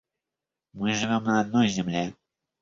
Мы 0.73 0.93
живем 0.95 1.25
на 1.25 1.41
одной 1.41 1.67
земле. 1.67 2.15